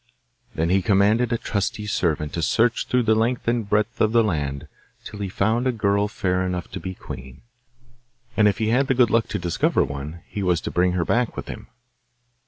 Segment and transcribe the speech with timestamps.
[0.55, 4.23] Then he commanded a trusty servant to search through the length and breadth of the
[4.23, 4.67] land
[5.05, 7.43] till he found a girl fair enough to be queen,
[8.35, 11.05] and if he had the good luck to discover one he was to bring her
[11.05, 11.67] back with him.